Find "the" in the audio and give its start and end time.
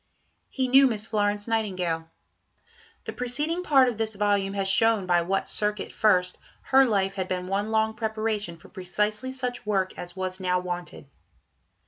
3.05-3.13